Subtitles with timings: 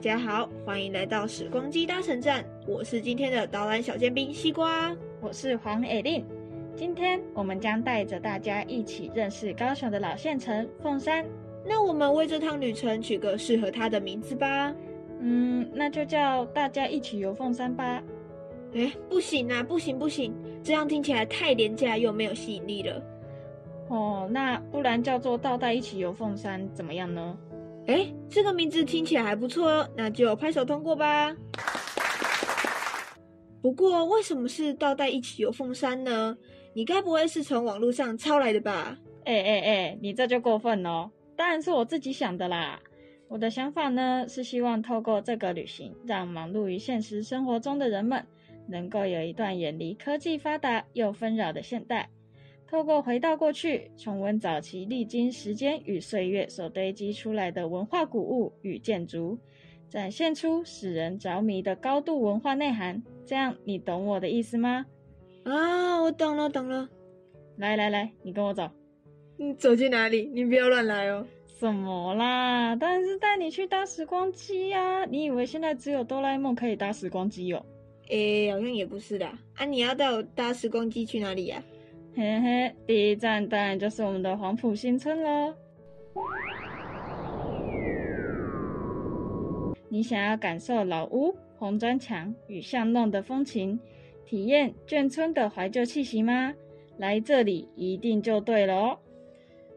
[0.00, 4.96] 家好，欢迎来到时光机搭乘站，我是今天的导览小尖兵西瓜。
[5.20, 6.24] 我是黄艾令，
[6.74, 11.22] 今天我们将带着大家一起认识高雄的老县城凤山。
[11.66, 14.74] 那我们为这趟旅程取个适合它的名字吧。
[15.20, 18.02] 嗯，那就叫大家一起游凤山吧。
[18.72, 23.02] 哎，不行啊，不行不行，这样听起来太廉价又没有吸引力了。
[23.88, 27.36] 哦，那不然叫做倒带一起游凤山怎么样呢？
[27.86, 31.34] 哎，这个名字听起来还不错哦，那就拍手通过吧。
[33.60, 36.36] 不过，为什么是倒带一起游凤山呢？
[36.74, 38.96] 你该不会是从网络上抄来的吧？
[39.24, 42.80] 哎哎哎，你这就过分了，当然是我自己想的啦。
[43.28, 48.26] 我的想法呢，是希望透过这个旅行，让忙碌于现实生活中的人们，
[48.68, 52.10] 能够有一段远离科技发达又纷扰的现代。
[52.72, 59.38] 透过回到过去，重温早期历经时间与岁月所堆积出来的文化古物与建筑，
[59.90, 63.02] 展现出使人着迷的高度文化内涵。
[63.26, 64.86] 这样，你懂我的意思吗？
[65.44, 66.88] 啊，我懂了，懂了。
[67.58, 68.70] 来来来，你跟我走。
[69.36, 70.30] 你 走去哪里？
[70.32, 71.26] 你不要乱来哦。
[71.46, 72.74] 什么啦？
[72.76, 75.04] 当然是带你去搭时光机呀！
[75.04, 77.62] 你以为现在只有哆啦 A 梦可以搭时光机哦？
[78.08, 79.26] 诶，好像也不是的。
[79.56, 81.62] 啊，你要带我搭时光机去哪里呀？
[82.14, 85.54] 嘿嘿，第一站当然就是我们的黄埔新村喽。
[89.88, 93.80] 你想要感受老屋、红砖墙与巷弄的风情，
[94.26, 96.52] 体验眷村的怀旧气息吗？
[96.98, 98.98] 来这里一定就对了哦。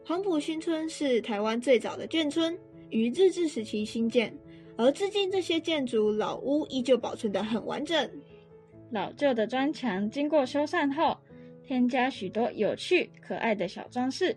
[0.04, 2.56] 黄埔新村是台湾最早的眷村，
[2.90, 4.36] 于日治时期兴建，
[4.76, 8.10] 而至今这些建筑老屋依旧保存得很完整。
[8.90, 11.16] 老旧的砖墙经过修缮后。
[11.66, 14.36] 添加许多有趣可爱的小装饰，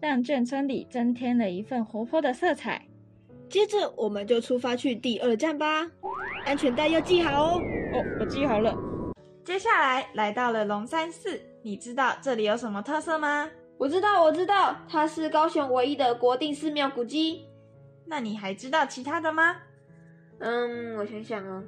[0.00, 2.82] 让眷村里增添了一份活泼的色彩。
[3.50, 5.86] 接着，我们就出发去第二站吧，
[6.46, 7.60] 安全带要系好哦。
[7.92, 8.74] 哦，我系好了。
[9.44, 13.50] 接下来来到了龙山寺，你知道这里有什么特色吗？
[13.76, 17.44] 我知道，我知道，它是高雄唯一的国定寺庙古迹。
[18.06, 19.56] 那你还知道其他的吗？
[20.38, 21.62] 嗯，我想想哦，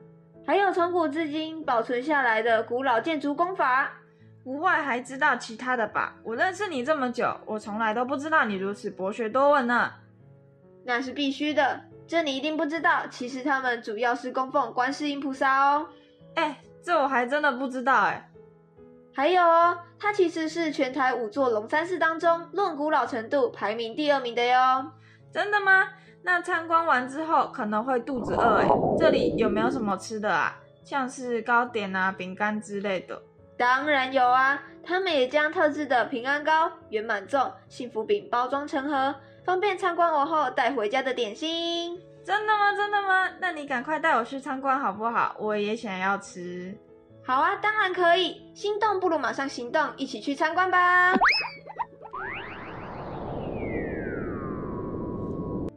[0.47, 3.93] 还有从古至今保存下来的古老建筑工法。
[4.45, 6.15] 不会还知道其他的吧？
[6.25, 9.93] 我认识你这么久，我从来都不知道你如此博学多闻呢。
[10.85, 13.07] 那是必须的，这你一定不知道。
[13.09, 15.87] 其实他们主要是供奉观世音菩萨哦。
[16.35, 18.29] 哎，这我还真的不知道哎。
[19.15, 24.91] 还有哦，它其实是全台五座龙山寺当中论古老程度排名第二名的哟。
[25.31, 25.89] 真的吗？
[26.25, 28.69] 那参观完之后可能会肚子饿哎。
[28.99, 30.59] 这里有没有什么吃的啊？
[30.83, 33.23] 像是糕点啊、饼干之类的。
[33.57, 39.15] 当然有啊，他们也将特制的平安糕、圆满粽、幸福饼包装成盒，
[39.45, 42.01] 方便参观完后带回家的点心。
[42.25, 42.73] 真的吗？
[42.73, 43.29] 真的吗？
[43.41, 45.37] 那你赶快带我去参观好不好？
[45.39, 46.77] 我也想要吃。
[47.25, 48.51] 好啊，当然可以。
[48.55, 51.15] 心动不如马上行动，一起去参观吧。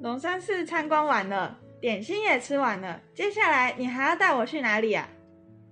[0.02, 5.08] 龙山寺参观完了，点心也吃完了，接下来你还要带我去哪里啊？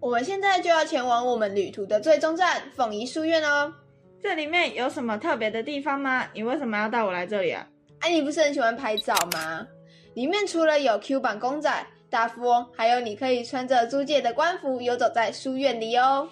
[0.03, 3.73] 我们现在就要前往我们旅途的最终站凤仪书院哦。
[4.21, 6.27] 这里面有什么特别的地方吗？
[6.33, 7.65] 你为什么要带我来这里啊？
[8.01, 9.65] 哎，你不是很喜欢拍照吗？
[10.13, 16.27] 里面除了有 Q 版公仔、大富翁，还有你可以穿着租借的官服游走在书院里哦。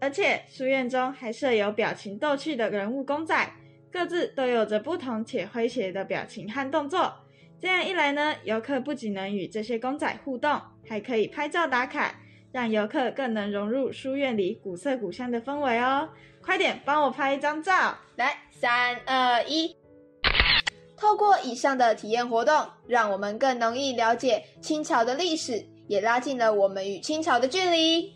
[0.00, 3.52] 而且书院中还设有表情逗趣的人物公仔，
[3.90, 7.12] 各自都有着不同且诙谐的表情和动作。
[7.60, 12.14] 这样一来呢，游客不仅能与这些公仔互动，还可以拍照打卡。
[12.56, 16.08] 让游客更能融入书院里古色古香的氛围哦！
[16.40, 19.76] 快点帮我拍一张照，来，三二一。
[20.96, 28.14] 透过以上的体验活动，让我们更容易了解清朝的历史，也拉近了我们与清朝的距离。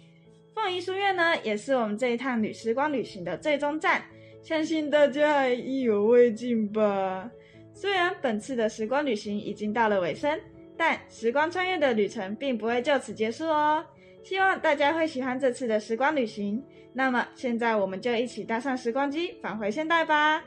[0.55, 4.03] 凤仪书院呢，也是我们这一趟旅时光旅行的最终站，
[4.42, 7.31] 相信大家还意犹未尽吧？
[7.75, 10.41] 虽然本次的时光旅行已经到了尾声，
[10.78, 13.84] 但时光穿越的旅程并不会就此结束哦。
[14.22, 16.63] 希望大家会喜欢这次的时光旅行。
[16.93, 20.43] 那么现在我们就一起搭上时光机返回现代吧。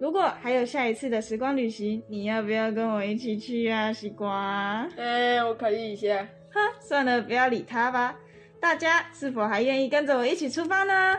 [0.00, 4.88] 如果还有下一次的时光旅行，你要不要跟我一起去啊，西瓜？
[4.96, 6.26] 哎，我考虑一下。
[6.52, 8.18] 哼，算了，不要理他吧。
[8.60, 11.18] 大家是否还愿意跟着我一起出发呢？